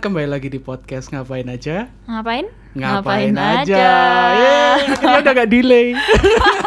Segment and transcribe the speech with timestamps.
[0.00, 2.48] Kembali lagi di podcast Ngapain Aja Ngapain?
[2.72, 3.76] Ngapain, aja,
[4.32, 5.92] Yeay, akhirnya udah gak delay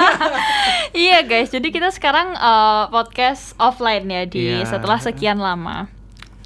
[1.08, 4.68] iya guys, jadi kita sekarang uh, podcast offline ya di Iya.
[4.68, 5.90] setelah sekian lama.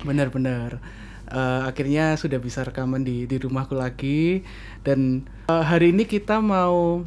[0.02, 0.80] Bener-bener
[1.28, 4.48] Eh, Akhirnya sudah bisa rekaman di, di rumahku lagi
[4.80, 7.04] Dan eh, hari ini kita mau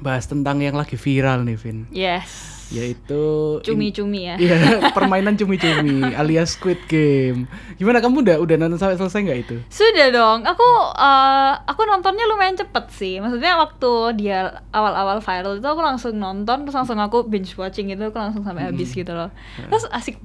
[0.00, 2.57] bahas tentang yang lagi viral nih Vin Yes.
[2.68, 3.22] Yaitu
[3.64, 4.36] Cumi-cumi ya.
[4.36, 4.56] Iya,
[4.96, 9.56] permainan cumi-cumi alias Squid Game Gimana kamu udah udah nonton sampai selesai nggak itu?
[9.70, 10.42] Sudah dong.
[10.42, 10.68] Aku
[10.98, 13.14] uh, aku nontonnya lumayan cepet sih.
[13.22, 18.10] Maksudnya waktu dia awal-awal viral itu aku langsung nonton terus langsung aku binge watching gitu,
[18.10, 19.30] aku langsung sampai habis gitu loh.
[19.70, 20.18] Terus asik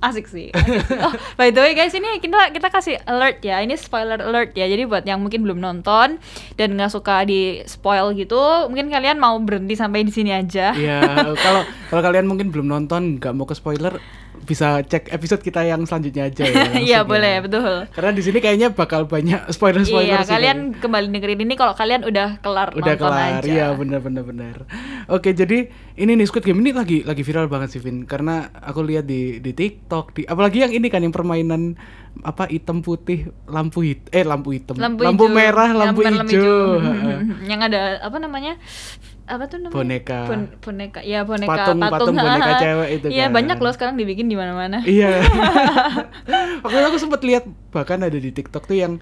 [0.00, 0.48] asik sih.
[0.52, 0.80] asik.
[1.04, 3.60] Oh, by the way guys, ini kita kita kasih alert ya.
[3.60, 4.64] Ini spoiler alert ya.
[4.64, 6.16] Jadi buat yang mungkin belum nonton
[6.56, 10.72] dan nggak suka di spoil gitu, mungkin kalian mau berhenti sampai di sini aja.
[10.72, 11.00] Iya,
[11.36, 14.00] kalau kalau kalian mungkin belum nonton, nggak mau ke spoiler,
[14.40, 16.64] bisa cek episode kita yang selanjutnya aja ya.
[16.90, 17.00] Iya ya.
[17.06, 17.86] boleh betul.
[17.92, 22.02] Karena di sini kayaknya bakal banyak spoiler-spoiler Iya sih, kalian kembali dengerin ini kalau kalian
[22.02, 23.46] udah kelar udah nonton kelar aja.
[23.46, 24.56] iya bener bener bener
[25.06, 28.80] oke jadi ini nih Squid Game ini lagi lagi viral banget sih Vin karena aku
[28.82, 31.76] lihat di di TikTok di apalagi yang ini kan yang permainan
[32.26, 35.30] apa hitam putih lampu hit eh lampu hitam lampu, hijau.
[35.30, 37.18] merah lampu merah, hijau Heeh.
[37.50, 38.58] yang ada apa namanya
[39.30, 40.20] apa tuh namanya Boneka.
[40.26, 43.32] Bon- boneka ya boneka Patung- patung boneka cewek itu iya kan.
[43.32, 45.22] banyak loh sekarang dibikin di mana-mana Iya.
[46.62, 48.98] Waktu itu aku sempat lihat bahkan ada di TikTok tuh yang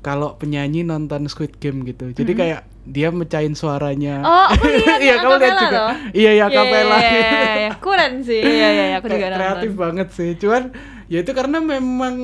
[0.00, 2.10] kalau penyanyi nonton Squid Game gitu.
[2.10, 4.18] Jadi kayak dia mecahin suaranya.
[4.20, 5.78] oh aku lihat Iya, kamu lihat juga.
[5.78, 5.92] loh.
[6.10, 6.44] Iya, iya.
[6.44, 7.70] Iya, iya, iya, iya.
[7.78, 10.30] keren sih iya iya aku juga Kayak nonton kreatif banget sih.
[10.36, 10.62] Cuman
[11.06, 12.14] ya itu karena memang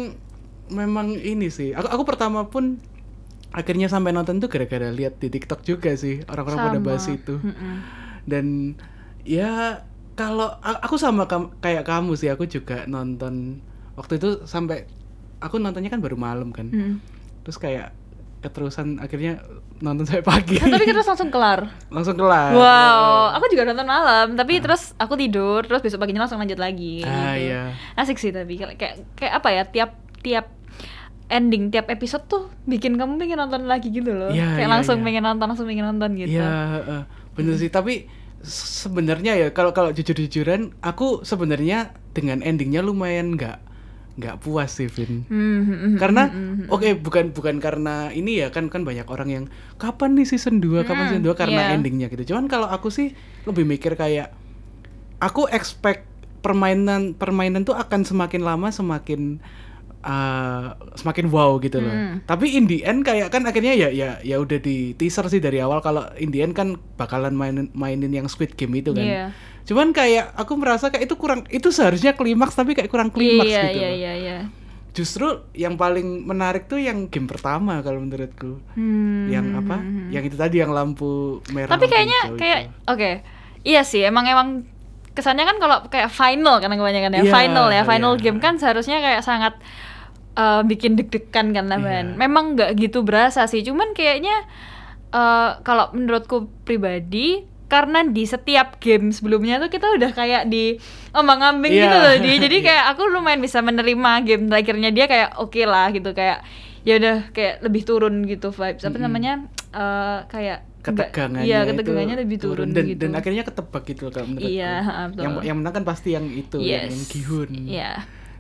[0.69, 1.71] memang ini sih.
[1.71, 2.83] Aku aku pertama pun
[3.49, 7.41] akhirnya sampai nonton tuh gara-gara lihat di TikTok juga sih orang-orang pada bahas itu.
[8.29, 8.77] Dan
[9.25, 9.83] ya
[10.19, 13.63] kalau aku sama kam- kayak kamu sih, aku juga nonton
[13.95, 14.85] waktu itu sampai
[15.39, 16.69] aku nontonnya kan baru malam kan.
[16.69, 16.95] Mm.
[17.47, 17.95] Terus kayak
[18.39, 19.43] keterusan akhirnya
[19.83, 20.59] nonton sampai pagi.
[20.63, 22.55] Nah, tapi terus langsung kelar langsung kelar.
[22.55, 27.03] Wow, aku juga nonton malam, tapi terus aku tidur, terus besok paginya langsung lanjut lagi.
[27.03, 27.51] Ah, gitu.
[27.51, 27.63] iya.
[27.99, 29.91] Asik sih tapi kayak kayak apa ya tiap
[30.23, 30.47] tiap
[31.29, 34.33] ending tiap episode tuh bikin kamu pengen nonton lagi gitu loh.
[34.33, 35.05] Iya, kayak iya, langsung iya.
[35.07, 36.41] pengen nonton, langsung pengen nonton gitu.
[36.41, 36.51] Iya,
[36.81, 37.03] heeh.
[37.37, 37.69] bener sih.
[37.69, 38.09] Tapi
[38.41, 43.59] se- sebenarnya ya kalau kalau jujur-jujuran, aku sebenarnya dengan endingnya lumayan nggak
[44.19, 45.23] nggak puas sih, Vin.
[45.31, 49.07] Hmm, hmm, hmm, Karena hmm, hmm, oke bukan bukan karena ini ya kan kan banyak
[49.07, 49.45] orang yang
[49.79, 51.75] kapan nih season 2, kapan Hmm, season 2 karena iya.
[51.79, 52.35] endingnya gitu.
[52.35, 53.15] Cuman kalau aku sih
[53.47, 54.35] lebih mikir kayak
[55.23, 56.03] aku expect
[56.43, 59.43] permainan permainan tuh akan semakin lama semakin
[60.05, 61.91] uh, semakin wow gitu loh.
[61.91, 62.23] Hmm.
[62.27, 65.59] Tapi in the end kayak kan akhirnya ya ya ya udah di teaser sih dari
[65.59, 69.03] awal kalau in the end kan bakalan mainin mainin yang Squid Game itu kan.
[69.03, 69.25] Iya.
[69.69, 73.63] Cuman kayak aku merasa kayak itu kurang itu seharusnya klimaks tapi kayak kurang klimaks iya,
[73.69, 73.81] gitu.
[73.81, 74.39] Iya, iya, iya.
[74.97, 78.59] Justru yang paling menarik tuh yang game pertama kalau menurutku.
[78.75, 79.29] Hmm.
[79.31, 79.77] Yang apa?
[80.11, 81.71] Yang itu tadi yang lampu merah.
[81.71, 83.11] Tapi kayaknya kayak oke.
[83.67, 84.49] Iya sih, emang emang
[85.19, 87.23] kesannya kan kalau kayak final kan kebanyakan ya.
[87.27, 88.23] Iya, final ya, final iya.
[88.23, 89.59] game kan seharusnya kayak sangat
[90.39, 91.75] uh, bikin deg-degan kan Iya.
[91.75, 92.07] teman.
[92.15, 94.47] Memang nggak gitu berasa sih, cuman kayaknya
[95.11, 100.81] uh, kalau menurutku pribadi karena di setiap game sebelumnya tuh kita udah kayak di
[101.13, 101.83] ombang-ambing Iya.
[101.85, 102.65] gitu loh di jadi Iya.
[102.65, 106.41] kayak aku lumayan bisa menerima game terakhirnya dia kayak oke lah gitu kayak
[106.89, 109.05] ya udah kayak lebih turun gitu vibes apa Mm-mm.
[109.05, 109.33] namanya
[109.77, 113.01] eh, kayak ketegangannya iya itu ketegangannya lebih turun, dan, gitu.
[113.05, 114.53] dan akhirnya ketebak gitu kalau menurutku.
[114.53, 115.23] Iya, ha, betul.
[115.25, 116.91] yang yang menang kan pasti yang itu yang, yes.
[116.91, 117.51] yang Gihun.
[117.69, 117.93] Iya.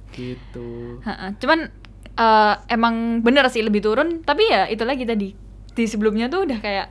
[0.08, 0.70] Gitu.
[1.04, 1.26] Ha-ha.
[1.36, 1.58] cuman
[2.16, 5.36] eh, emang bener sih lebih turun tapi ya itu lagi tadi.
[5.76, 6.88] Di sebelumnya tuh udah kayak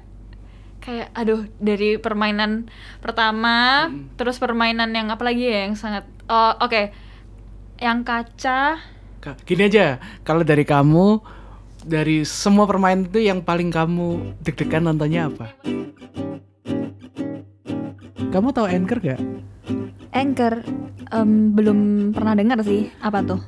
[0.80, 2.72] kayak aduh dari permainan
[3.04, 4.16] pertama Mm.
[4.16, 6.94] terus permainan yang apa lagi ya yang sangat oh oke.
[7.78, 8.62] Yang kaca.
[9.20, 10.00] Ka- gini aja.
[10.24, 11.20] Kalau dari kamu
[11.88, 15.56] dari semua permainan itu yang paling kamu deg-degan nontonnya apa
[18.28, 19.22] kamu tahu Anchor gak?
[20.12, 20.54] anchor
[21.16, 23.40] em, belum pernah dengar sih apa tuh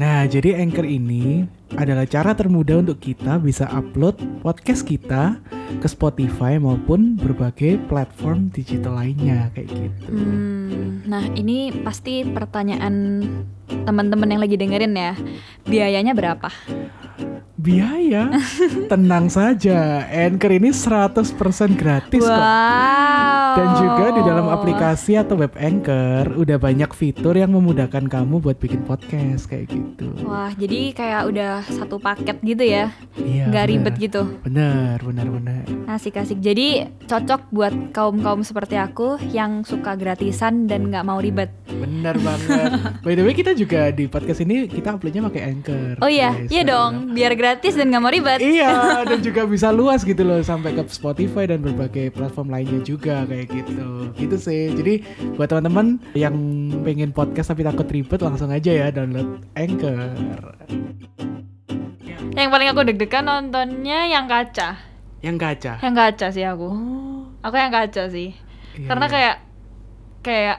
[0.00, 1.44] Nah, jadi Anchor ini
[1.78, 5.38] adalah cara termudah untuk kita bisa upload podcast kita
[5.78, 10.10] ke Spotify maupun berbagai platform digital lainnya kayak gitu.
[10.10, 13.22] Hmm, nah ini pasti pertanyaan
[13.86, 15.14] teman-teman yang lagi dengerin ya
[15.62, 16.50] biayanya berapa
[17.60, 18.32] biaya.
[18.92, 22.32] Tenang saja, Anchor ini 100% gratis kok.
[22.32, 23.54] Wow.
[23.54, 28.56] Dan juga di dalam aplikasi atau web Anchor udah banyak fitur yang memudahkan kamu buat
[28.56, 30.08] bikin podcast kayak gitu.
[30.24, 32.94] Wah, jadi kayak udah satu paket gitu ya.
[33.20, 33.44] Iya.
[33.50, 33.76] Nggak bener.
[33.76, 34.22] ribet gitu.
[34.46, 35.64] Bener, bener, bener.
[35.90, 36.38] Asik-asik.
[36.40, 41.52] Jadi cocok buat kaum-kaum seperti aku yang suka gratisan dan nggak mau ribet.
[41.68, 42.70] Bener banget.
[43.04, 46.00] By the way kita juga di podcast ini kita uploadnya pakai Anchor.
[46.00, 46.50] Oh iya, guys.
[46.50, 47.12] iya dong.
[47.12, 48.40] Biar gratis dan nggak mau ribet.
[48.40, 48.72] Iya,
[49.10, 53.46] dan juga bisa luas gitu loh sampai ke Spotify dan berbagai platform lainnya juga kayak
[53.50, 53.88] gitu.
[54.16, 54.62] Gitu sih.
[54.72, 54.94] Jadi
[55.36, 56.34] buat teman-teman yang
[56.86, 60.14] pengen podcast tapi takut ribet langsung aja ya download Anchor.
[62.32, 64.78] Yang paling aku deg-degan nontonnya yang kaca.
[65.20, 65.72] Yang gacha.
[65.78, 66.66] Yang kaca sih aku.
[66.66, 67.22] Oh.
[67.40, 68.32] Aku yang kaca sih.
[68.72, 69.12] Iya, Karena iya.
[69.12, 69.36] kayak
[70.20, 70.58] kayak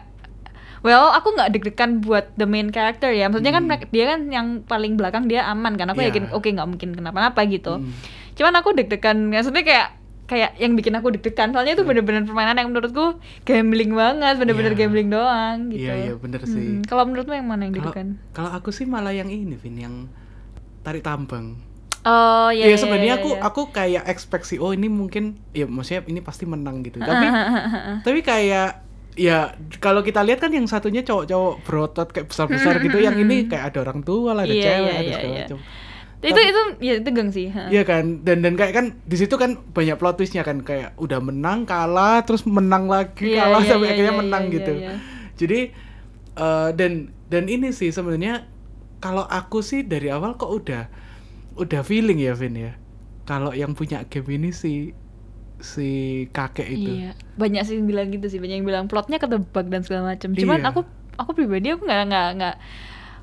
[0.82, 3.30] Well, aku nggak deg-degan buat the main character ya.
[3.30, 3.70] Maksudnya kan Hmm.
[3.70, 5.86] mereka- dia kan yang paling belakang dia aman kan.
[5.88, 6.10] Aku Iya.
[6.10, 7.78] yakin oke nggak mungkin kenapa-napa gitu.
[7.78, 7.94] Hmm.
[8.34, 9.30] Cuman aku deg-degan.
[9.30, 9.88] Maksudnya kayak
[10.26, 11.54] kayak yang bikin aku deg-degan.
[11.54, 13.14] Soalnya itu bener-bener permainan yang menurutku
[13.44, 14.80] gambling banget, bener-bener Iya.
[14.80, 15.86] gambling doang gitu.
[15.86, 16.82] Iya, iya bener sih.
[16.82, 16.90] Mm-mm.
[16.90, 18.08] Kalau menurutmu yang mana yang deg-degan?
[18.32, 19.96] kalau aku sih malah yang ini Vin yang
[20.82, 21.58] tarik tambang.
[22.02, 22.66] Oh iya.
[22.66, 23.42] Iya iya, sebenarnya iya, aku iya.
[23.46, 26.98] aku kayak ekspeksi oh ini mungkin ya maksudnya ini pasti menang gitu.
[27.10, 27.26] Tapi
[28.02, 28.82] tapi kayak
[29.14, 33.76] ya kalau kita lihat kan yang satunya cowok-cowok berotot kayak besar-besar gitu, yang ini kayak
[33.76, 35.46] ada orang tua lah, ada Iya, cewek, iya, ada iya, segala iya.
[35.46, 35.60] macam.
[36.22, 37.50] itu itu ya tegang sih.
[37.50, 41.18] Iya kan, dan dan kayak kan di situ kan banyak plot twistnya kan kayak udah
[41.18, 44.74] menang kalah terus menang lagi Iya, kalah iya, sampai iya, akhirnya iya, menang iya, gitu.
[44.80, 44.94] iya.
[45.34, 45.60] Jadi
[46.38, 46.92] eh, dan
[47.26, 48.46] dan ini sih sebenarnya
[49.02, 50.84] kalau aku sih dari awal kok udah
[51.58, 52.74] udah feeling ya Vin ya.
[53.26, 54.94] Kalau yang punya game ini si
[55.62, 55.90] si
[56.34, 56.92] kakek itu.
[56.92, 60.34] Iya, banyak sih yang bilang gitu sih, banyak yang bilang plotnya ketebak dan segala macam.
[60.34, 60.70] Cuman Iya.
[60.70, 60.82] aku
[61.18, 62.56] aku pribadi aku nggak nggak nggak,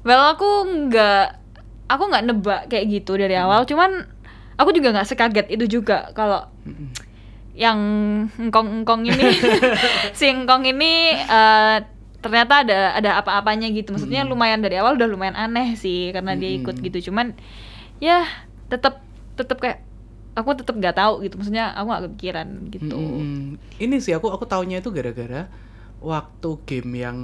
[0.07, 0.49] well aku
[0.87, 1.23] nggak
[1.89, 3.43] aku nggak nebak kayak gitu dari Hmm.
[3.43, 3.67] awal.
[3.67, 4.07] Cuman
[4.55, 6.91] aku juga nggak sekaget itu juga kalau Mm-mm.
[7.59, 7.79] yang
[8.39, 9.27] engkong-engkong ini
[10.19, 11.77] si engkong ini eh,
[12.19, 13.95] ternyata ada ada apa-apanya gitu.
[13.95, 14.35] Maksudnya Mm-mm.
[14.35, 17.11] lumayan dari awal udah lumayan aneh sih karena dia ikut gitu.
[17.11, 17.33] Cuman
[17.99, 18.27] ya
[18.67, 19.01] tetap
[19.35, 19.87] tetap kayak
[20.35, 21.39] aku tetap nggak tahu gitu.
[21.39, 22.99] Maksudnya aku nggak kepikiran gitu.
[22.99, 23.59] Mm-mm.
[23.79, 25.47] Ini sih aku aku taunya itu gara-gara
[25.99, 27.19] waktu game yang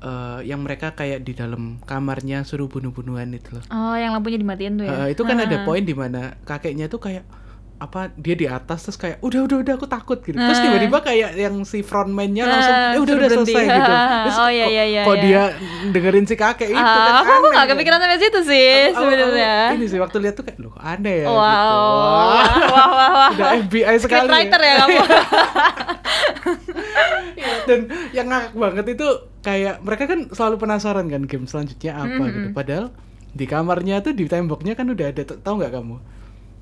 [0.00, 3.64] eh, yang mereka kayak di dalam kamarnya suruh bunuh-bunuhan itu loh.
[3.72, 5.08] Oh, yang lampunya dimatiin tuh ya?
[5.08, 5.64] Eh, itu kan ada Ah.
[5.64, 7.24] poin di mana kakeknya tuh kayak
[7.84, 10.64] apa dia di atas terus kayak udah udah udah aku takut gitu terus Ah.
[10.64, 13.52] tiba-tiba kayak yang si frontman-nya Ah, langsung ya udah udah berhenti.
[13.52, 13.92] selesai gitu
[14.24, 15.22] terus oh, iya, iya, iya, kok iya.
[15.22, 15.42] dia
[15.90, 17.72] dengerin si kakek itu Ah, kan aku aneh nggak gitu.
[17.74, 19.54] kepikiran sampai situ sih aku- sebenarnya.
[19.74, 23.28] ini sih waktu lihat tuh kayak loh aneh ya Wow, gitu wah, wah, wah, wah.
[23.30, 24.98] udah FBI sekali Scriptwriter ya kamu.
[27.34, 27.80] Iya, dan
[28.12, 29.06] yang ngakak banget itu
[29.40, 32.56] kayak mereka kan selalu penasaran kan game selanjutnya apa gitu Mm-mm.
[32.56, 32.86] padahal
[33.28, 35.96] di kamarnya tuh di temboknya kan udah ada tahu nggak kamu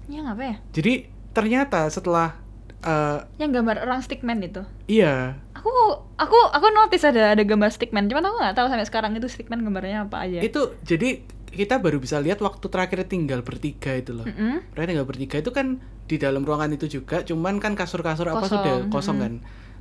[0.08, 0.56] yang apa ya?
[0.72, 0.92] jadi
[1.32, 2.36] ternyata setelah
[2.80, 4.62] eh, Yang gambar orang stickman itu.
[4.86, 5.40] iya.
[5.52, 5.70] Aku
[6.16, 9.62] aku aku notice ada ada gambar stickman, cuman aku nggak tahu sampai sekarang itu stickman
[9.62, 10.42] gambarnya apa aja.
[10.42, 14.24] itu jadi kita baru bisa lihat waktu terakhir tinggal bertiga itu loh.
[14.24, 18.52] Mereka tinggal bertiga itu kan di dalam ruangan itu juga cuman kan kasur-kasur apa Kosong,
[18.58, 19.32] sudah kosong kan.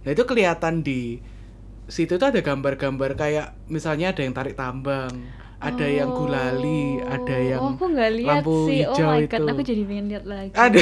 [0.03, 1.18] Nah itu kelihatan di
[1.88, 5.12] situ tuh ada gambar-gambar kayak misalnya ada yang tarik tambang
[5.62, 8.81] ada yang gulali ada yang oh, aku nggak lihat lampu sih.
[8.81, 10.52] Oh hijau my itu god, aku jadi pengen lihat lagi.
[10.58, 10.80] ada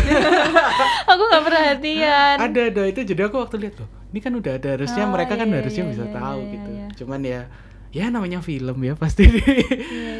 [1.12, 2.36] aku nggak perhatian.
[2.40, 5.34] ada ada itu jadi aku waktu lihat loh ini kan udah ada harusnya Oh, mereka
[5.36, 6.86] kan iya, harusnya iya, bisa iya, tahu iya, gitu iya.
[6.96, 7.42] cuman ya
[7.90, 9.44] ya namanya film ya pasti Iya,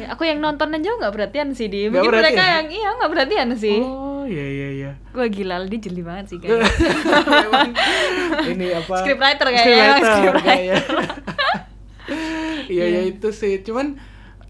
[0.02, 0.06] iya.
[0.12, 1.86] aku yang nonton aja nggak perhatian sih di.
[1.86, 3.78] Mungkin mereka yang iya nggak perhatian sih.
[3.78, 6.66] oh iya iya iya Gue gila, dia jeli banget sih kayaknya.
[8.44, 10.82] Ini apa Scriptwriter kayaknya, scriptwriter.
[12.66, 13.00] Iya ya Iya.
[13.10, 13.62] itu sih.
[13.62, 13.98] Cuman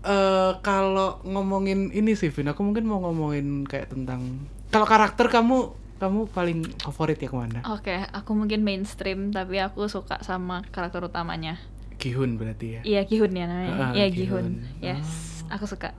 [0.03, 5.77] eh kalau ngomongin ini sih Vin, aku mungkin mau ngomongin kayak tentang kalau karakter kamu
[5.97, 7.61] kamu paling favorit yang mana?
[7.69, 11.61] Oke, aku mungkin mainstream tapi aku suka sama karakter utamanya.
[12.01, 12.81] Gihun berarti ya.
[12.81, 13.73] Iya Gihun ya namanya.
[13.77, 14.65] Ah, Iya Gihun.
[14.65, 14.81] Gihun.
[14.81, 15.09] Yes,
[15.53, 15.93] aku suka.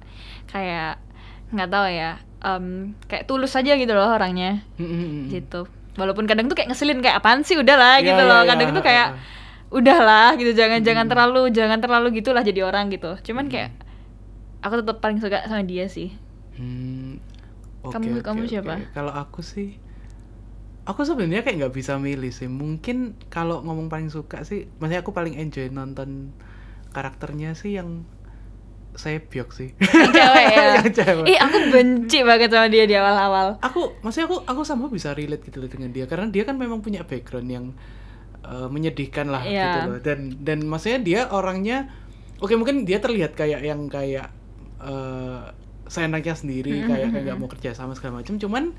[0.49, 0.97] Kayak
[1.53, 2.65] nggak tahu ya, em,
[3.05, 5.29] kayak tulus aja gitu loh orangnya, Mm-mm.
[5.29, 5.69] gitu.
[5.93, 8.41] Walaupun kadang tuh kayak ngeselin kayak apaan sih udahlah Iya, gitu loh.
[8.41, 8.49] iya.
[8.49, 9.07] Kadang tuh kayak
[9.69, 13.21] udahlah gitu jangan jangan terlalu jangan terlalu gitulah jadi orang gitu.
[13.21, 13.69] Cuman kayak
[14.61, 16.13] aku tetap paling suka sama dia sih.
[16.53, 17.17] Hmm,
[17.81, 18.49] oke, Kamu- oke, kamu oke.
[18.49, 18.73] siapa?
[18.91, 19.77] Kalau aku sih
[20.81, 22.45] aku sebenarnya kayak nggak bisa milih sih.
[22.45, 26.33] Mungkin kalau ngomong paling suka sih, maksudnya aku paling enjoy nonton
[26.89, 28.03] karakternya sih yang
[28.91, 29.71] Sebyok sih.
[29.79, 30.63] Yang cewek ya.
[30.77, 31.25] yang cewek.
[31.25, 33.55] Ih, aku benci banget sama dia di awal-awal.
[33.57, 36.83] aku maksudnya aku aku sama bisa relate gitu loh dengan dia karena dia kan memang
[36.83, 37.65] punya background yang
[38.43, 39.63] uh, menyedihkan lah Iya.
[39.63, 41.87] gitu loh dan dan maksudnya dia orangnya
[42.37, 44.27] oke mungkin dia terlihat kayak yang kayak
[44.81, 45.53] uh,
[45.85, 48.71] seenaknya sendiri kayak kayak nggak mau kerja sama segala macam cuman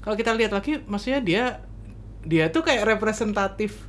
[0.00, 1.44] kalau kita lihat lagi maksudnya dia
[2.24, 3.88] dia tuh kayak representatif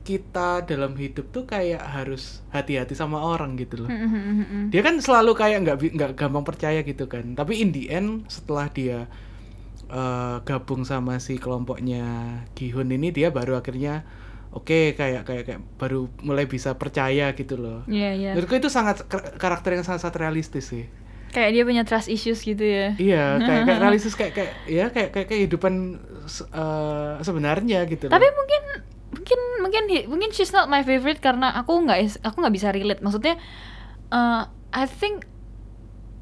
[0.00, 3.90] kita dalam hidup tuh kayak harus hati-hati sama orang gitu loh.
[4.72, 7.36] Dia kan selalu kayak nggak nggak gampang percaya gitu kan.
[7.36, 9.06] Tapi in the end setelah dia
[9.86, 14.02] eh, gabung sama si kelompoknya Gihun ini dia baru akhirnya
[14.50, 18.30] oke kayak kayak kayak baru mulai bisa percaya gitu loh Iya, iya.
[18.32, 20.86] menurutku itu sangat kar- karakter yang sangat sangat realistis sih
[21.30, 22.98] Kayak dia punya trust issues gitu ya.
[22.98, 26.02] iya kayak kayak realistis kayak kayak ya kayak kayak kehidupan
[26.50, 28.34] eh, sebenarnya gitu Tapi loh.
[28.34, 28.62] mungkin
[29.10, 32.98] mungkin mungkin mungkin she's not my favorite karena aku nggak aku nggak bisa relate.
[32.98, 33.38] Maksudnya
[34.10, 35.26] uh, I think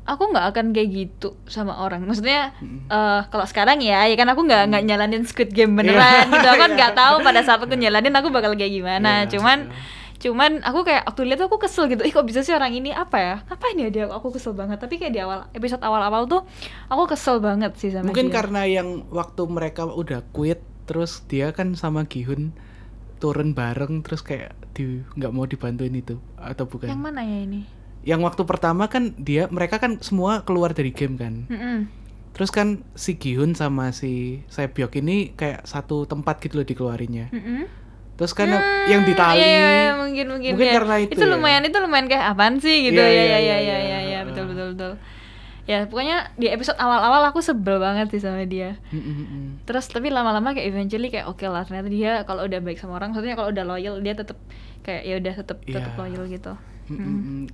[0.09, 2.01] aku nggak akan kayak gitu sama orang.
[2.03, 2.57] Maksudnya
[2.89, 6.33] eh kalau sekarang ya, ya kan aku nggak nggak nyalanin Squid Game beneran Iya.
[6.33, 6.47] gitu.
[6.49, 7.01] Aku kan nggak Iya.
[7.05, 9.23] tahu pada saat aku nyalanin aku bakal kayak gimana.
[9.23, 9.97] Iya, cuman iya.
[10.19, 12.03] cuman aku kayak waktu lihat tuh aku kesel gitu.
[12.03, 13.35] Ih kok bisa sih orang ini apa ya?
[13.47, 14.05] Ngapain ya dia?
[14.09, 14.81] Aku kesel banget.
[14.81, 16.43] Tapi kayak di awal episode awal-awal tuh
[16.87, 18.35] aku kesel banget sih sama mungkin dia.
[18.35, 22.51] karena yang waktu mereka udah quit terus dia kan sama Gihun
[23.19, 27.67] turun bareng terus kayak di nggak mau dibantuin itu atau bukan yang mana ya ini?
[28.09, 31.85] Yang waktu pertama kan dia mereka kan semua keluar dari game kan Mm-mm.
[32.33, 37.69] terus kan si Gihun sama si Sebyok ini kayak satu tempat gitu loh dikeluarinya Mm-mm.
[38.17, 38.49] terus kan
[38.89, 40.51] yang di tali Iya, iya, iya, mungkin mungkin.
[40.57, 40.75] Mungkin ya.
[40.75, 41.31] karena itu Itu ya.
[41.31, 42.97] lumayan itu lumayan kayak apaan sih gitu.
[42.97, 43.77] Iya, ya iya, ya iya, ya iya.
[43.77, 44.93] ya ya ya betul betul betul.
[45.69, 48.81] Ya, pokoknya di episode awal-awal aku sebel banget sih sama dia.
[48.89, 49.49] Mm, mm, mm.
[49.69, 53.13] Terus tapi lama-lama kayak eventually kayak oke lah ternyata dia kalau udah baik sama orang,
[53.13, 54.41] maksudnya kalau udah loyal dia tetap
[54.81, 56.01] kayak ya udah tetap tetap Iya.
[56.01, 56.53] loyal gitu.
[56.89, 57.45] Mm, mm, mm.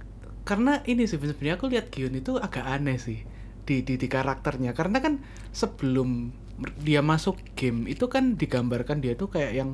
[0.44, 3.18] Karena ini sih sebenarnya aku lihat Gihun itu agak aneh sih
[3.64, 5.14] di, di di karakternya karena kan
[5.56, 6.30] sebelum
[6.86, 9.70] dia masuk game itu kan digambarkan dia tuh kayak yang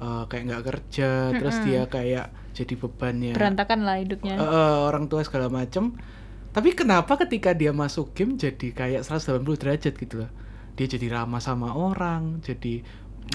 [0.00, 1.66] eh, kayak nggak kerja terus Mm-mm.
[1.66, 4.34] dia kayak jadi bebannya Berantakan lah hidupnya.
[4.38, 5.96] eh, orang tua segala macem
[6.54, 10.30] tapi kenapa ketika dia masuk game jadi kayak 180 derajat gitu loh
[10.78, 12.82] dia jadi ramah sama orang jadi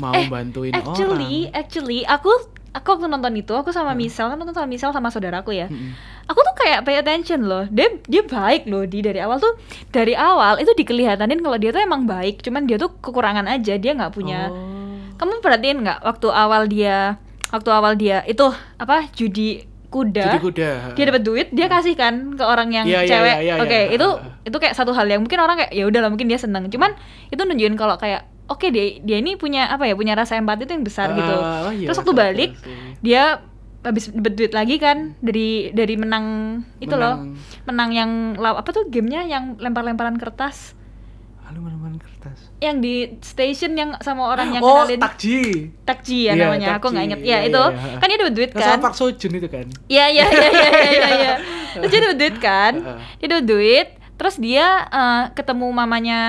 [0.03, 2.29] mau eh, bantuin actually, orang actually aku
[2.77, 5.67] aku waktu nonton itu aku sama Misal kan nonton sama Misal sama saudaraku ya.
[5.69, 5.93] Mm-mm.
[6.69, 7.65] Kayak pay attention loh.
[7.73, 9.57] Dia dia baik loh di dari awal tuh.
[9.89, 13.91] Dari awal itu dikelihatanin kalau dia tuh emang baik cuman dia tuh kekurangan aja dia
[13.97, 14.53] nggak punya.
[14.53, 14.77] Oh.
[15.19, 17.19] kamu perhatiin nggak waktu awal dia
[17.51, 18.45] waktu awal dia itu
[18.79, 23.03] apa judi kuda, jadi kuda dia dapat duit dia kasih kan ke orang yang Iya,
[23.03, 23.35] iya, cewek.
[23.35, 23.83] iya, iya, oke iya.
[23.89, 24.07] itu
[24.47, 26.69] itu kayak satu hal yang mungkin orang kayak ya udah lah mungkin dia seneng.
[26.69, 26.93] Cuman
[27.27, 30.73] itu nunjukin kalau kayak oke dia dia ini punya apa ya punya rasa empati itu
[30.77, 31.35] yang besar gitu.
[31.35, 32.77] Ah, oh iya, terus waktu balik sih.
[33.01, 33.43] dia
[33.79, 36.25] habis dapat duit lagi kan dari dari menang
[36.79, 37.63] itu loh Menang.
[37.63, 40.75] menang yang apa tuh gamenya yang lempar-lemparan kertas
[41.49, 42.53] Halo mana kertas.
[42.61, 45.73] yang di station yang sama orang yang oh, kenalin takji.
[45.81, 47.09] takji ya Iya, namanya aku nggak Takji.
[47.09, 47.97] inget ya Iya, itu iya, iya.
[47.97, 49.65] kan dia dapat duit kan sama Park Sojun itu kan.
[49.89, 51.09] Iya iya iya iya iya iya.
[51.09, 51.33] iya.
[51.73, 52.73] Terus dia dapat duit kan?
[53.17, 56.19] Dia dapat duit, terus dia eh, ketemu mamanya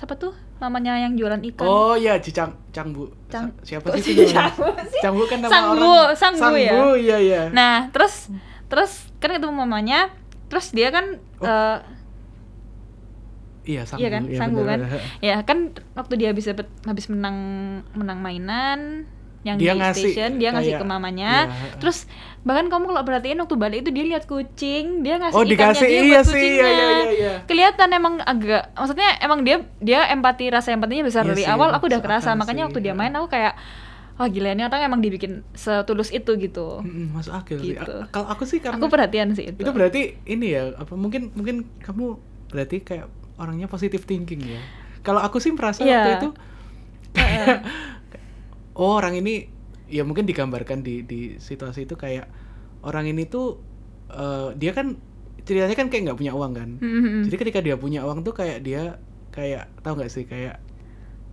[0.00, 0.32] siapa tuh?
[0.58, 1.62] Mamanya yang jualan ikan.
[1.62, 3.06] Oh iya, Ji Cang Cangbu.
[3.26, 4.26] Cang- Siapa sih si itu?
[4.28, 5.00] Cangbu sih?
[5.00, 6.16] Cangbu kan nama Sanggu, orang.
[6.16, 6.72] Sanggu ya?
[6.94, 7.40] iya iya.
[7.50, 8.26] Nah, terus
[8.66, 10.10] terus kan ketemu mamanya,
[10.46, 11.78] terus dia kan Oh, eh,
[13.64, 14.02] iya Sanggu.
[14.02, 14.78] iya kan, iya, Sanggu kan.
[15.28, 15.58] Ya kan
[15.94, 17.36] waktu dia habis dapet, habis menang
[17.92, 19.04] menang mainan
[19.48, 21.76] yang Dia di ngasih station dia ngasih kayak- ke mamanya iya.
[21.76, 22.04] terus
[22.40, 25.86] bahkan kamu kalau perhatiin waktu balik itu dia lihat kucing dia ngasih Oh, ikannya dikasih,
[25.86, 27.32] dia iya buat sih, kucingnya iya, iya, iya, iya.
[27.44, 31.68] kelihatan emang agak maksudnya emang dia dia empati rasa empatinya besar Iya dari sih, awal
[31.70, 32.98] aku udah kerasa makanya sih, waktu dia iya.
[32.98, 33.54] main aku kayak
[34.14, 37.72] wah gila ini orang emang dibikin setulus itu gitu masuk akal sih.
[37.72, 37.94] Gitu.
[37.96, 41.30] A- Kalau aku sih karena aku perhatian sih itu, itu berarti ini ya apa mungkin
[41.32, 44.58] mungkin kamu berarti kayak orangnya positive thinking ya.
[45.00, 45.94] Kalau aku sih merasa Iya.
[45.96, 46.28] waktu itu
[47.10, 47.62] kayak
[48.78, 49.50] oh orang ini
[49.88, 52.28] ya mungkin digambarkan di di situasi itu kayak
[52.84, 53.58] orang ini tuh
[54.12, 54.96] eh, dia kan
[55.42, 56.70] ceritanya kan kayak nggak punya uang kan.
[56.78, 59.00] Hmm, Jadi ketika dia punya uang tuh kayak dia
[59.32, 60.60] kayak tahu nggak sih kayak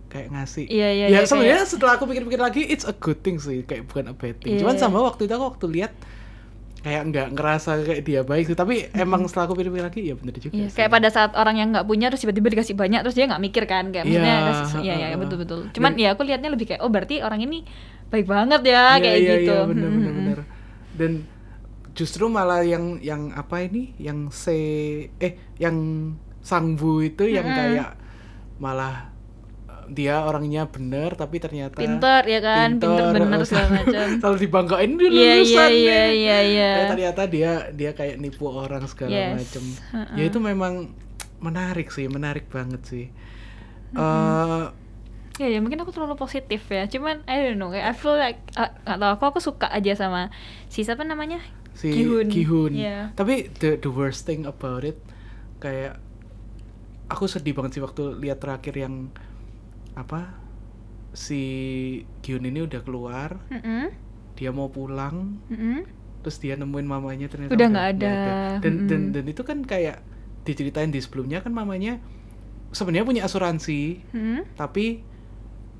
[0.08, 0.64] kayak ngasih.
[0.70, 3.90] Iya, iya, Ya iya, sebenarnya setelah aku pikir-pikir lagi it's a good thing sih kayak
[3.90, 4.56] bukan a bad thing.
[4.56, 4.82] Iya, Cuman iya.
[4.82, 5.92] sama waktu itu aku waktu lihat
[6.86, 10.38] kayak nggak ngerasa kayak dia baik sih tapi emang setelah aku pikir-pikir lagi ya bener
[10.38, 10.70] juga sih.
[10.70, 13.64] kayak pada saat orang yang nggak punya terus tiba-tiba dikasih banyak terus dia nggak mikir
[13.64, 15.18] kan kayak maksudnya kasih- iya iya heeh.
[15.18, 17.66] betul betul cuman Dan- ya aku lihatnya lebih kayak oh berarti orang ini
[18.06, 20.38] baik banget ya Iya, kayak iya, gitu iya, bener, Hmm, bener, hmm, bener.
[20.94, 21.12] dan
[21.92, 24.54] justru malah yang yang apa ini yang se
[25.18, 25.74] eh yang
[26.38, 27.98] sangbu itu yang kayak
[28.56, 29.10] malah
[29.88, 35.06] dia orangnya bener tapi ternyata pinter ya kan pinter, bener segala macam selalu dibanggain dia
[35.06, 36.10] iya iya lulusan iya nih.
[36.14, 39.32] iya iya Eh, ternyata dia dia kayak nipu orang segala Yes.
[39.36, 40.14] macem Heeh.
[40.16, 40.92] ya itu memang
[41.38, 43.06] menarik sih menarik banget sih
[43.92, 44.64] Eh,
[45.36, 48.40] ya ya mungkin aku terlalu positif ya cuman I don't know kayak I feel like
[48.54, 50.32] uh, nggak tahu aku aku suka aja sama
[50.66, 51.40] si siapa namanya
[51.72, 52.26] si Gihun.
[52.26, 52.72] Gihun.
[52.72, 53.12] Iya.
[53.12, 54.96] Tapi the the worst thing about it
[55.58, 56.00] kayak
[57.06, 59.12] aku sedih banget sih waktu lihat terakhir yang
[59.96, 60.36] apa
[61.10, 61.40] si
[62.20, 63.88] Gyun ini udah keluar Mm-mm.
[64.36, 65.88] dia mau pulang Mm-mm.
[66.20, 68.14] terus dia nemuin mamanya ternyata Udah nggak ada.
[68.60, 69.14] dan dan Mm-mm.
[69.16, 70.04] dan itu kan kayak
[70.44, 71.98] diceritain di sebelumnya kan mamanya
[72.70, 74.44] sebenarnya punya asuransi Mm-mm.
[74.54, 75.00] tapi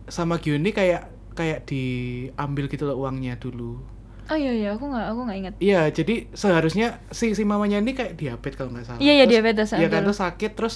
[0.08, 3.94] sama Gyun ini kayak kayak diambil gitu loh uangnya dulu
[4.26, 5.54] Oh iya iya, aku nggak aku nggak ingat.
[5.62, 9.32] iya jadi seharusnya si si mamanya ini kayak diabetes kalau nggak salah Iya, iya, Terus
[9.38, 10.74] diabetes, dia kan tuh sakit terus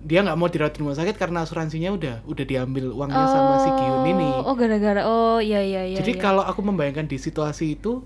[0.00, 3.70] dia nggak mau dirawat di rumah sakit karena asuransinya udah udah diambil uangnya sama si
[3.76, 5.98] Gyun ini Oh gara-gara oh iya iya iya.
[6.00, 6.20] jadi iya.
[6.20, 8.00] kalau aku membayangkan di situasi itu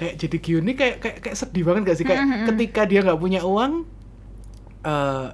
[0.00, 2.46] kayak jadi Gyun ini kayak kayak kayak sedih banget gak sih kayak Mm-mm.
[2.48, 3.84] ketika dia nggak punya uang
[4.84, 5.28] eh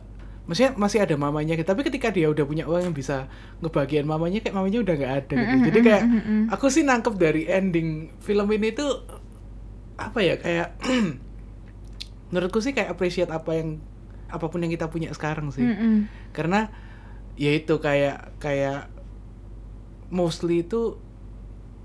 [0.50, 3.30] maksudnya masih ada mamanya gitu tapi ketika dia udah punya uang yang bisa
[3.62, 6.40] ngebagian mamanya kayak mamanya udah nggak ada gitu Mm-mm, jadi kayak mm-mm.
[6.50, 9.06] aku sih nangkep dari ending film ini tuh
[9.94, 10.74] apa ya kayak
[12.34, 13.78] menurutku sih kayak appreciate apa yang
[14.30, 16.06] apa pun yang kita punya sekarang sih Mm-mm.
[16.30, 16.70] karena
[17.34, 18.88] ya itu kayak kayak
[20.08, 20.98] mostly itu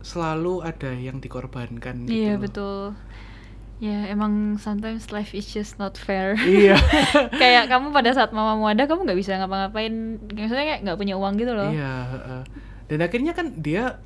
[0.02, 2.42] selalu ada yang dikorbankan gitu Iya loh.
[2.42, 2.82] betul.
[3.76, 6.38] Ya emang sometimes life is just not fair.
[6.40, 6.78] iya
[7.42, 9.94] kayak kamu pada saat mamamu ada kamu nggak bisa ngapa-ngapain.
[10.32, 11.70] Maksudnya kayak nggak punya uang gitu loh.
[11.70, 12.08] iya
[12.86, 13.98] dan akhirnya kan dia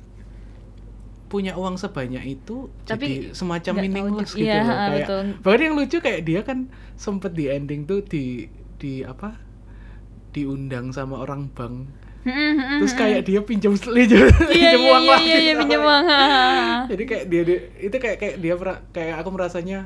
[1.30, 4.66] punya uang sebanyak itu Tapi jadi semacam meaningless gitu Iya, loh.
[4.66, 5.24] kayak betul.
[5.40, 9.38] bahkan yang lucu kayak dia kan sempet di ending tuh di di apa?
[10.30, 11.90] diundang sama orang bank.
[12.22, 15.24] Terus kayak dia pinjam pinjam, iya pinjam iya uang iya lagi.
[15.24, 16.04] iya iya pinjam uang.
[16.86, 18.54] jadi kayak dia, dia- itu kayak kayak dia
[18.90, 19.78] kayak aku merasanya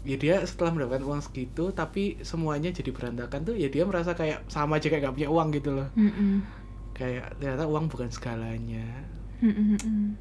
[0.00, 4.44] ya dia setelah mendapatkan uang segitu tapi semuanya jadi berantakan tuh ya dia merasa kayak
[4.46, 5.88] sama aja kayak gak punya uang gitu loh.
[5.94, 6.40] Mm-mm.
[6.92, 8.84] kayak ternyata uang bukan segalanya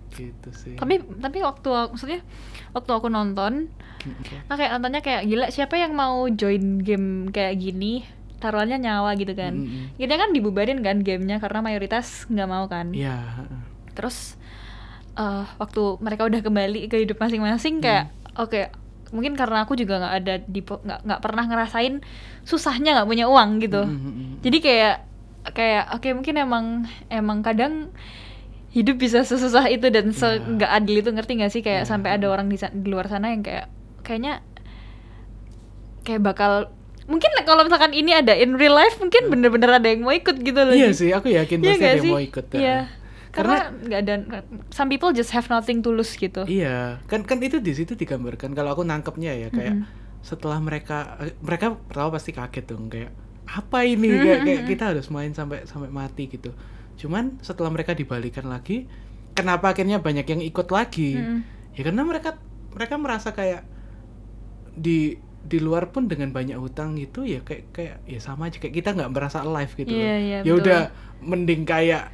[0.10, 2.22] Gitu sih Tapi tapi waktu aku- maksudnya
[2.72, 3.68] waktu aku nonton,
[4.00, 8.08] Mm, nah kayak nontonnya kayak gila siapa yang mau join game kayak gini
[8.40, 9.52] taruhannya nyawa gitu kan.
[9.54, 9.92] Mm-mm.
[9.94, 12.90] Kita kan dibubarin kan gamenya karena mayoritas nggak mau kan.
[12.90, 13.60] Iya, heeh.
[13.92, 14.40] terus
[15.14, 18.72] eh waktu mereka udah kembali ke hidup masing-masing kayak oke
[19.10, 22.00] mungkin karena aku juga nggak ada di nggak nggak pernah ngerasain
[22.42, 24.34] susahnya nggak punya uang gitu Mm, mm, mm.
[24.40, 24.96] jadi kayak
[25.52, 26.66] kayak oke mungkin emang
[27.10, 27.92] emang kadang
[28.70, 30.46] hidup bisa sesusah itu dan se Iya.
[30.46, 31.90] nggak adil itu ngerti nggak sih kayak Iya.
[31.90, 33.66] sampai ada orang di, di luar sana yang kayak
[34.02, 34.46] kayaknya
[36.06, 36.70] kayak bakal
[37.10, 40.60] mungkin kalau misalkan ini ada in real life mungkin bener-bener ada yang mau ikut gitu
[40.62, 42.46] loh Iya sih, aku yakin Iya pasti ada yang mau ikut.
[42.54, 42.62] Iya.
[42.62, 42.84] heeh.
[43.30, 44.14] Karena nggak ada
[44.70, 46.46] some people just have nothing to lose gitu.
[46.46, 48.58] Iya, kan kan itu di situ digambarkan.
[48.58, 49.86] Kalau aku nangkepnya ya kayak
[50.26, 53.14] setelah mereka eh, mereka pertama pasti kaget dong kayak
[53.46, 56.54] apa ini kayak, kayak kita harus main sampai sampai mati gitu.
[57.00, 58.86] Cuman setelah mereka dibalikan lagi,
[59.32, 61.16] kenapa akhirnya banyak yang ikut lagi?
[61.16, 61.40] Mm-mm.
[61.74, 62.36] Ya karena mereka
[62.76, 63.64] mereka merasa kayak
[64.76, 68.76] di di luar pun dengan banyak hutang gitu ya kayak kayak ya sama aja kayak
[68.76, 70.20] kita nggak merasa alive gitu Iya, loh.
[70.20, 70.80] iya, ya udah
[71.24, 72.12] mending kayak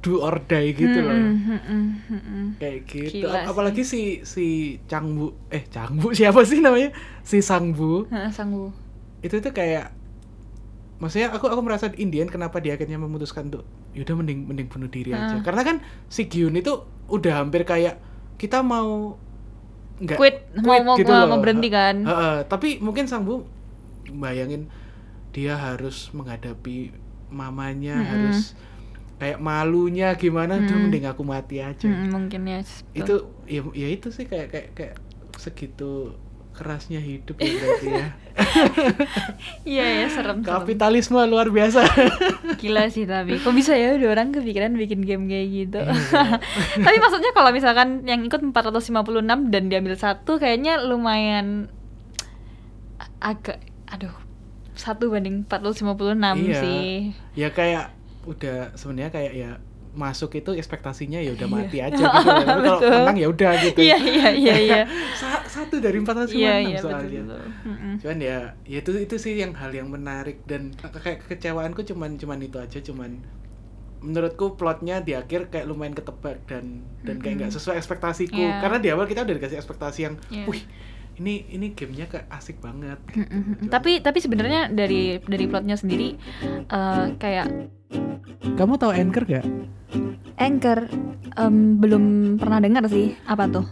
[0.00, 2.44] do or die gitu loh Mm-mm, mm-mm, mm-mm.
[2.56, 8.08] kayak gitu Gila Ap- apalagi si si Changbu eh Changbu siapa sih namanya si Sangbu
[8.08, 8.72] Heeh, Sanggu.
[9.20, 9.92] itu tuh kayak
[11.00, 14.86] maksudnya aku aku merasa di Indian kenapa dia akhirnya memutuskan untuk yaudah mending mending bunuh
[14.86, 15.42] diri aja Heeh.
[15.42, 15.76] karena kan
[16.06, 16.72] si Gyun itu
[17.06, 18.02] udah hampir kayak
[18.34, 19.14] kita mau
[19.96, 21.28] nggak Quit, mau- mau- gitu mau- loh.
[21.30, 22.02] mau berhenti kan?
[22.02, 23.46] Heeh, tapi mungkin Sangbu
[24.12, 24.66] bayangin
[25.30, 26.90] dia harus menghadapi
[27.30, 28.10] mamanya Mm-mm.
[28.10, 28.58] harus
[29.16, 30.82] kayak malunya gimana tuh Mm.
[30.84, 32.60] mending aku mati aja Mm-mm, mungkin ya.
[32.92, 33.14] itu
[33.46, 34.94] ya, ya itu sih kayak kayak kayak
[35.36, 36.14] segitu
[36.54, 38.08] kerasnya hidup ya berarti ya
[39.74, 40.38] Iya ya serem.
[40.38, 40.46] serem.
[40.46, 41.82] kapitalisme luar biasa
[42.60, 45.80] Gila sih tapi kok bisa ya udah orang kepikiran bikin game kayak gitu.
[45.80, 46.38] Iya.
[46.86, 48.94] tapi maksudnya kalau misalkan yang ikut 456
[49.50, 51.66] dan diambil satu kayaknya lumayan
[53.18, 54.14] agak aduh
[54.74, 55.86] satu banding 456
[56.40, 56.58] Iya.
[56.58, 56.90] sih.
[57.34, 59.50] ya kayak udah sebenarnya kayak ya
[59.94, 61.54] masuk itu ekspektasinya ya udah Iya.
[61.56, 62.30] mati aja gitu.
[62.36, 62.92] Tapi kalau Betul.
[62.92, 64.80] menang ya udah gitu Iya iya iya iya.
[65.22, 67.42] Sa- satu dari empat ratus iya betul soalnya betul.
[67.64, 67.92] Mm-mm.
[67.96, 72.38] cuman ya ya itu itu sih yang hal yang menarik dan kayak kekecewaanku cuman cuman
[72.38, 73.22] itu aja cuman
[74.00, 78.60] menurutku plotnya di akhir kayak lumayan ketebak dan dan kayak nggak sesuai ekspektasiku Iya.
[78.60, 80.44] karena di awal kita udah dikasih ekspektasi yang Iya.
[80.44, 80.62] wih
[81.14, 83.22] ini ini gamenya kayak asik banget gitu.
[83.22, 83.42] Mm-mm.
[83.56, 86.18] Cuman- Tapi tapi sebenarnya dari dari plotnya sendiri
[86.66, 87.46] eh, kayak
[88.54, 89.46] kamu tahu Anchor gak
[90.34, 90.90] Anchor
[91.38, 93.14] em, belum pernah dengar sih.
[93.26, 93.66] Apa tuh?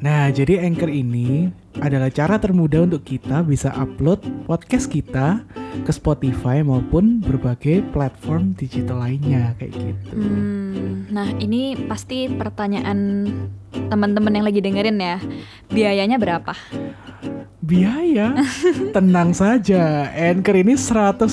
[0.00, 5.44] Nah, jadi Anchor ini adalah cara termudah untuk kita bisa upload podcast kita
[5.84, 10.12] ke Spotify maupun berbagai platform digital lainnya kayak gitu.
[10.16, 13.28] Hmm, nah ini pasti pertanyaan
[13.92, 15.20] teman-teman yang lagi dengerin ya.
[15.68, 16.56] Biayanya berapa?
[17.66, 18.30] Biaya,
[18.94, 20.06] tenang saja.
[20.14, 21.26] Anchor ini 100%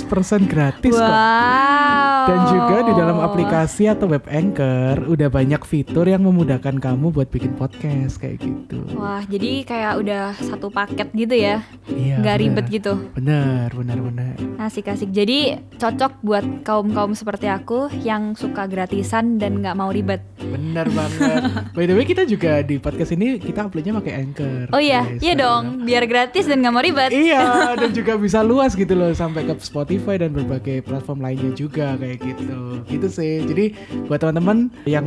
[0.50, 1.06] gratis kok.
[1.06, 2.26] wow.
[2.26, 7.30] Dan juga di dalam aplikasi atau web Anchor udah banyak fitur yang memudahkan kamu buat
[7.30, 8.82] bikin podcast kayak gitu.
[8.98, 11.62] Wah, jadi kayak udah satu paket gitu ya.
[11.86, 12.26] Iya.
[12.26, 12.50] Nggak bener.
[12.50, 12.94] ribet gitu.
[13.14, 14.36] Bener, bener, bener.
[14.58, 15.14] Asik-asik.
[15.14, 20.26] Jadi cocok buat kaum-kaum seperti aku yang suka gratisan dan nggak mau ribet.
[20.42, 21.42] Bener banget.
[21.78, 24.74] By the way kita juga di podcast ini kita uploadnya pakai Anchor.
[24.74, 25.22] Oh iya, guys.
[25.22, 25.86] iya dong.
[25.86, 27.12] Biar gratis dan nggak mau ribet.
[27.12, 27.44] Iya,
[27.82, 32.24] dan juga bisa luas gitu loh sampai ke Spotify dan berbagai platform lainnya juga kayak
[32.24, 32.60] gitu.
[32.88, 33.34] Gitu sih.
[33.44, 33.66] Jadi
[34.08, 35.06] buat teman-teman yang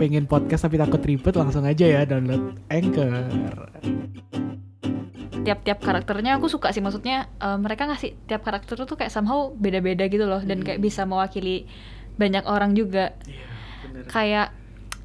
[0.00, 3.12] pengen podcast tapi takut ribet langsung aja ya download Anchor.
[5.46, 6.82] Tiap-tiap karakternya aku suka sih.
[6.82, 10.42] Maksudnya eh, mereka ngasih tiap karakter tuh kayak somehow beda-beda gitu loh.
[10.42, 11.70] Dan kayak bisa mewakili
[12.16, 13.14] banyak orang juga.
[13.28, 13.46] Iya,
[13.86, 14.04] bener.
[14.10, 14.48] Kayak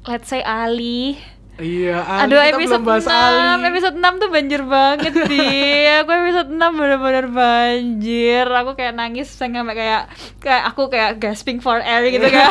[0.08, 1.20] let's say Ali.
[1.52, 3.68] Iya, Ali, Aduh kita episode belum bahas 6, Ali.
[3.68, 8.46] episode 6 tuh banjir banget sih Aku episode 6 bener-bener banjir.
[8.48, 10.02] Aku kayak nangis sampai kayak
[10.40, 12.48] kayak aku kayak gasping for air gitu kan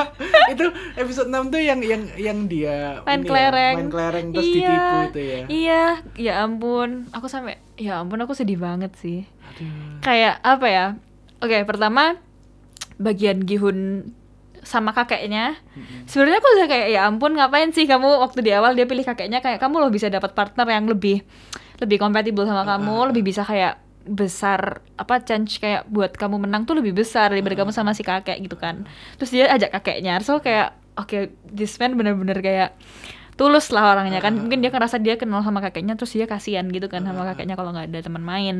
[0.56, 0.64] itu
[0.96, 3.74] episode 6 tuh yang yang yang dia Main ya, kelereng.
[3.76, 5.40] main kelereng terus Iya, ditipu itu ya.
[5.46, 5.84] Iya,
[6.16, 6.88] ya ampun.
[7.12, 9.28] Aku sampai, ya ampun aku sedih banget sih.
[9.44, 10.00] Aduh.
[10.00, 10.86] Kayak apa ya?
[11.38, 12.16] Oke pertama
[12.96, 14.10] Bagian Gihun
[14.68, 15.56] sama kakeknya.
[16.04, 18.20] Sebenarnya aku udah kayak ya ampun ngapain sih kamu?
[18.20, 21.24] Waktu di awal dia pilih kakeknya kayak kamu loh bisa dapat partner yang lebih
[21.80, 26.76] lebih kompatibel sama kamu lebih bisa kayak besar apa chance kayak buat kamu menang tuh
[26.76, 28.84] lebih besar daripada kamu sama si kakek gitu kan.
[29.16, 32.76] Terus dia ajak kakeknya so kayak oke this man bener-bener kayak
[33.40, 34.36] tulus lah orangnya kan.
[34.36, 37.72] Mungkin dia ngerasa dia kenal sama kakeknya terus dia kasihan gitu kan sama kakeknya kalau
[37.72, 38.56] nggak ada teman main.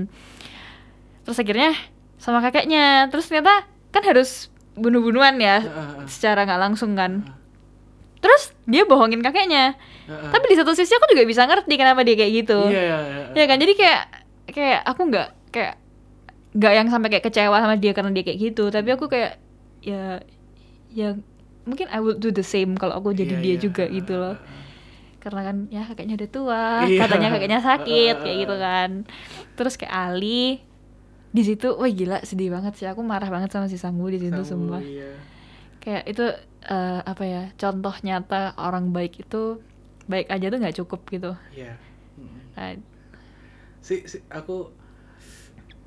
[1.28, 1.76] Terus akhirnya
[2.16, 7.22] sama kakeknya terus ternyata kan harus bunuh-bunuhan ya Heeh, secara nggak langsung kan.
[8.18, 9.78] Terus dia bohongin kakeknya.
[10.08, 10.30] Heeh.
[10.32, 12.58] tapi di satu sisi aku juga bisa ngerti kenapa dia kayak gitu.
[12.66, 13.22] Iya, iya, iya.
[13.36, 13.56] ya kan?
[13.56, 14.00] jadi kayak
[14.48, 15.74] kayak aku nggak kayak
[16.56, 18.64] nggak yang sampai kayak kecewa sama dia karena dia kayak gitu.
[18.68, 19.36] Tapi aku kayak
[19.78, 20.18] ya
[20.88, 21.14] ya
[21.62, 23.60] mungkin I would do the same kalau aku jadi Iya, dia iya.
[23.60, 24.34] juga gitu loh.
[25.18, 26.98] Karena kan ya kakeknya udah tua Iya.
[27.04, 28.90] katanya kakeknya sakit kayak gitu kan.
[29.54, 30.64] Terus kayak Ali
[31.38, 34.42] di situ wah gila sedih banget sih aku marah banget sama si Sanggu di situ
[34.42, 35.14] semua iya.
[35.78, 36.26] kayak itu
[36.66, 39.62] eh, apa ya contoh nyata orang baik itu
[40.10, 41.78] baik aja tuh nggak cukup gitu Iya.
[42.18, 42.38] Mm.
[42.58, 42.74] Nah,
[43.78, 44.74] si, si aku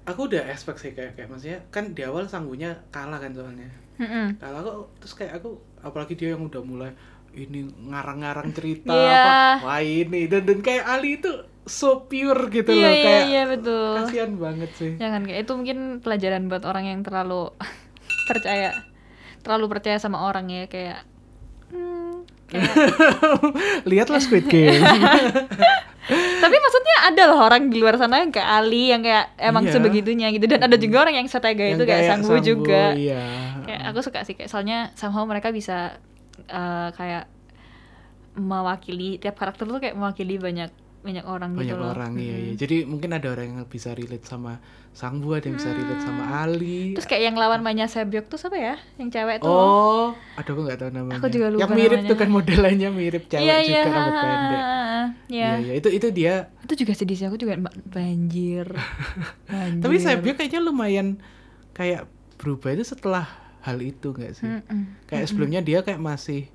[0.07, 3.69] aku udah expect sih kayak kayak maksudnya kan di awal sanggunya kalah kan soalnya
[4.01, 4.39] mm-mm.
[4.39, 6.91] kalah kok terus kayak aku apalagi dia yang udah mulai
[7.31, 9.19] ini ngarang-ngarang cerita Iya.
[9.59, 11.31] apa wah ini dan dan kayak Ali itu
[11.63, 13.93] so pure gitu iya loh iya kayak iya betul.
[14.01, 14.91] kasihan banget sih.
[14.97, 17.53] Jangan kayak itu mungkin pelajaran buat orang yang terlalu
[18.29, 18.73] percaya
[19.41, 21.05] terlalu percaya sama orang ya kayak
[21.69, 22.71] hmm, kayak
[23.89, 24.73] lihatlah Squid Game.
[26.41, 29.77] Tapi maksudnya ada loh orang di luar sana yang kayak Ali yang kayak emang Iya.
[29.77, 30.49] sebegitunya gitu.
[30.49, 32.83] Dan ada juga orang yang setega Yang itu kayak Sanggu juga.
[32.97, 33.21] iya.
[33.63, 36.01] Kayak aku suka sih kayak soalnya somehow mereka bisa
[36.41, 37.29] eh, kayak
[38.33, 40.71] mewakili tiap karakter tuh kayak mewakili banyak
[41.01, 41.91] banyak orang banyak gitu loh.
[41.97, 42.53] orang iya, iya.
[42.53, 44.61] Jadi mungkin ada orang yang bisa relate sama
[44.93, 46.93] Sangbu ada yang bisa relate sama Ali.
[46.93, 46.93] Hmm.
[46.99, 48.75] terus kayak yang lawan mainnya Sebyok tuh siapa ya?
[49.01, 49.49] Yang cewek tuh.
[49.49, 51.17] Oh aduh aku nggak tahu namanya.
[51.17, 52.09] Aku juga lupa yang mirip namanya.
[52.13, 53.81] tuh kan modelannya mirip cewek iya juga iya.
[53.89, 54.61] rambut pendek.
[54.61, 54.69] Iya.
[55.31, 55.73] Iya iya.
[55.81, 56.35] Itu itu dia.
[56.61, 57.25] Itu juga sedih sih.
[57.25, 58.67] Aku juga ba- banjir.
[59.51, 59.81] Banjir.
[59.81, 61.17] Tapi Sebyok kayaknya lumayan
[61.73, 62.05] kayak
[62.37, 63.25] berubah itu setelah
[63.61, 64.45] hal itu nggak sih?
[64.45, 65.05] Mm-mm.
[65.05, 66.49] kayak sebelumnya dia kayak masih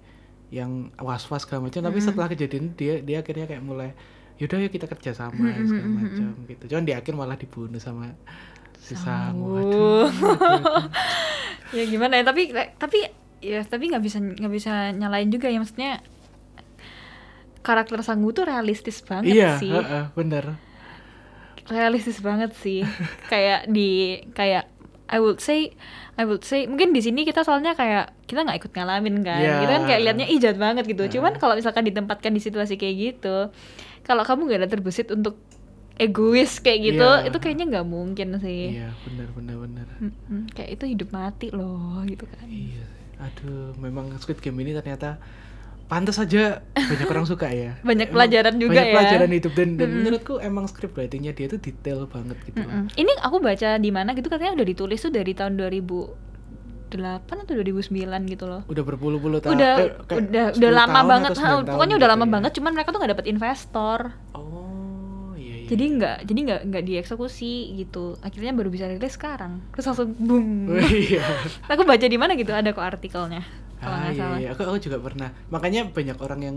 [0.50, 3.90] yang was-was segala macam tapi setelah kejadian dia dia akhirnya kayak mulai
[4.36, 6.64] yaudah yuk kita kerja sama segala macam gitu.
[6.68, 8.12] Cuman di akhir malah dibunuh sama
[8.76, 10.86] si Sangu Aduh, Uh.
[11.76, 12.24] ya gimana ya?
[12.24, 12.98] Tapi tapi
[13.40, 15.56] ya tapi nggak bisa nggak bisa nyalain juga ya.
[15.56, 16.04] Maksudnya
[17.64, 19.72] karakter Sanggu tuh realistis banget iya sih.
[19.72, 20.54] heeh, bener.
[21.66, 22.86] Realistis banget sih.
[23.26, 24.70] Kayak di kayak
[25.06, 25.72] I would say
[26.14, 29.38] I would say mungkin di sini kita soalnya kayak kita nggak ikut ngalamin kan.
[29.38, 29.54] Iya.
[29.62, 31.18] kita kan kayak liatnya ih jahat banget gitu.
[31.18, 33.36] Cuman kalau misalkan ditempatkan di situasi kayak gitu
[34.02, 35.38] kalau kamu nggak ada terbesit untuk
[35.96, 37.26] egois kayak gitu Iya.
[37.26, 38.76] itu kayaknya nggak mungkin sih.
[38.76, 42.46] Iya bener bener bener Mm-mm, kayak itu hidup mati loh gitu kan.
[42.46, 42.84] Iya
[43.16, 45.16] aduh memang Squid Game ini ternyata
[45.86, 48.94] pantas aja banyak orang suka ya Banyak Emang pelajaran juga banyak ya.
[48.94, 52.58] pelajaran hidup dan, dan menurutku emang script writingnya dia tuh detail banget gitu.
[52.58, 52.90] Mm-mm.
[52.98, 56.26] ini aku baca di mana gitu katanya udah ditulis tuh dari tahun 2000
[56.86, 58.62] 2008 atau 2009 gitu loh.
[58.70, 59.58] Udah berpuluh-puluh tahun.
[59.58, 59.74] Udah
[60.06, 61.30] eh, udah 10 udah lama banget.
[61.34, 62.32] Ha, 9 pokoknya udah gitu lama ya.
[62.38, 63.98] banget cuman mereka tuh nggak dapet investor.
[64.32, 65.66] Oh, iya iya.
[65.66, 68.14] Jadi nggak jadi nggak nggak dieksekusi gitu.
[68.22, 69.66] Akhirnya baru bisa rilis sekarang.
[69.74, 70.46] Terus langsung boom.
[70.70, 71.26] Oh, iya.
[71.74, 73.42] Aku baca di mana gitu ada kok artikelnya.
[73.76, 74.38] Kalau Ah, iya, salah.
[74.40, 74.48] iya.
[74.52, 75.28] Aku, aku juga pernah.
[75.48, 76.56] Makanya banyak orang yang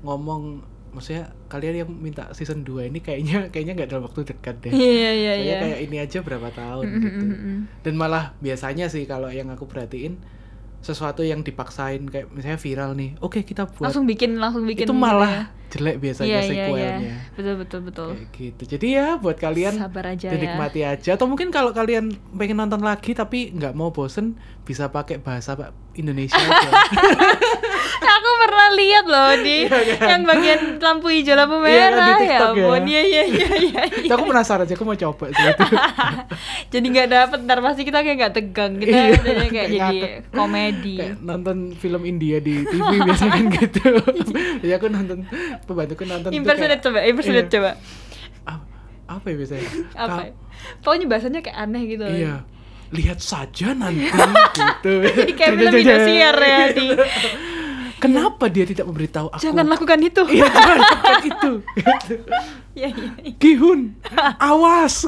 [0.00, 4.72] ngomong maksudnya kalian yang minta season 2 ini kayaknya kayaknya nggak dalam waktu dekat deh.
[4.72, 5.56] Iya iya Soalnya iya.
[5.60, 7.24] kayak ini aja berapa tahun Mm, mm, gitu.
[7.26, 7.58] mm, mm.
[7.82, 10.22] Dan malah biasanya sih kalau yang aku perhatiin
[10.84, 13.16] sesuatu yang dipaksain kayak misalnya viral nih.
[13.18, 15.44] Oke, kita buat Langsung bikin langsung bikin itu malah ya.
[15.66, 16.50] Jelek biasanya Iya iya iya.
[16.50, 16.96] sequelnya.
[17.32, 18.08] Betul betul betul.
[18.14, 18.62] Kayak gitu.
[18.70, 20.32] Jadi ya buat kalian Sabar aja ya.
[20.32, 25.18] dinikmati aja atau mungkin kalau kalian pengen nonton lagi tapi nggak mau bosen bisa pakai
[25.18, 26.70] bahasa Pak Indonesia aja.
[28.14, 30.06] aku pernah lihat loh di Iya, kan?
[30.08, 32.62] yang bagian lampu hijau lampu Iya, kan, di merah ya TikTok ya.
[32.62, 33.82] ampun iya iya iya iya
[34.14, 35.64] aku penasaran aja, aku mau coba sih itu.
[36.72, 39.98] jadi nggak dapet ntar pasti kita kayak nggak tegang kita Iya, jadinya kayak kayak jadi
[40.30, 43.82] komedi Kayak nonton film India di TV biasanya kan gitu.
[44.62, 45.18] Jadi aku nonton
[45.60, 47.52] pembantuku nonton impersonate kayak, coba impersonate Iya.
[47.52, 47.70] coba
[48.44, 48.58] "Ah,
[49.10, 49.68] apa ya biasanya?
[49.94, 50.32] apa Ka- ya?
[50.80, 52.04] pokoknya bahasanya kayak aneh gitu.
[52.04, 52.34] Iya.
[52.90, 54.06] Lihat saja nanti
[54.60, 54.92] gitu.
[55.02, 56.86] jadi kayak film Indosiar ya di
[57.96, 59.40] Kenapa dia tidak memberitahu aku?
[59.40, 61.52] jangan lakukan itu Iya, jangan lakukan itu.
[62.74, 63.32] Iya iya iya.
[63.34, 63.80] Gihun,
[64.50, 65.06] awas.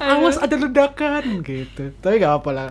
[0.00, 1.92] awas ada ledakan gitu.
[1.94, 2.68] Tapi nggak apa lah.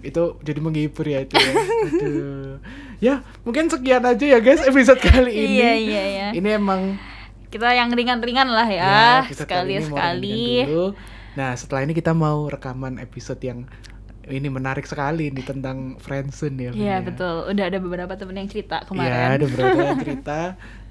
[0.00, 1.52] Itu jadi menghibur ya itu ya.
[1.96, 2.54] Aduh.
[3.02, 5.58] Ya, mungkin sekian aja ya guys episode kali ini.
[5.58, 6.94] iya iya iya Ini emang
[7.50, 10.86] kita yang ringan-ringan lah ya, ya, kali sekali sekali dulu.
[11.34, 13.66] Nah, setelah ini kita mau rekaman episode yang
[14.22, 16.70] ini menarik sekali nih tentang friendzone ya.
[16.70, 16.96] Iya ya.
[17.02, 20.40] betul udah ada beberapa temen yang cerita Iya, kemarin ada beberapa yang cerita.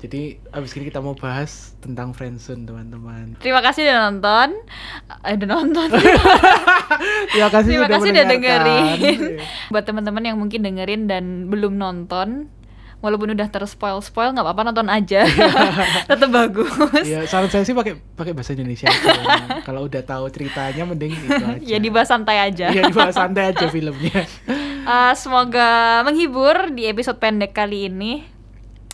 [0.02, 3.38] Jadi abis ini kita mau bahas tentang friendzone teman-teman.
[3.38, 4.50] Terima kasih udah nonton.
[5.22, 5.90] Eh, udah nonton.
[7.38, 9.20] Terima kasih Terima sudah kasih udah dengerin.
[9.70, 12.50] Buat teman-teman yang mungkin dengerin dan belum nonton,
[13.02, 15.26] walaupun udah terspoil spoil nggak apa-apa nonton aja.
[16.10, 16.74] Tetap bagus.
[17.06, 18.90] Iya, saran saya sih pakai pakai bahasa Indonesia.
[19.68, 21.62] Kalau udah tahu ceritanya mending itu aja.
[21.62, 22.74] ya dibahas santai aja.
[22.74, 24.26] Iya, dibahas santai aja filmnya.
[24.82, 28.31] Eh, semoga menghibur di episode pendek kali ini.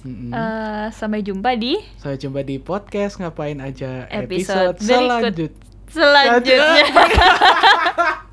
[0.08, 0.32] Mm-mm.
[0.32, 5.52] Eh, sampai jumpa di Sampai jumpa di podcast ngapain aja episode, episode, selanjut.
[5.92, 6.88] selanjutnya.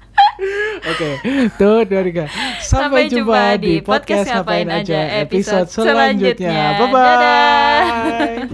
[0.85, 1.11] Oke,
[1.59, 2.31] tuh dari Kak.
[2.63, 6.79] Sampai, jumpa di podcast ngapain aja episode selanjutnya.
[6.79, 6.79] selanjutnya.
[6.79, 8.47] Bye bye.